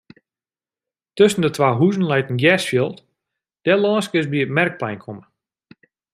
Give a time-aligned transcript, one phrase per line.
[1.19, 2.97] Tusken de twa huzen leit in gersfjild;
[3.63, 5.25] dêrlâns kinst by it merkplein komme.